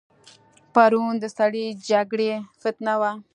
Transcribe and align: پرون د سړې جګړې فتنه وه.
پرون 0.73 1.13
د 1.23 1.25
سړې 1.37 1.65
جګړې 1.89 2.31
فتنه 2.61 2.93
وه. 3.01 3.11